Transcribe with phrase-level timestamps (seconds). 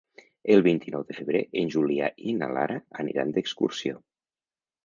[0.53, 4.03] El vint-i-nou de febrer en Julià i na Lara aniran d'excursió.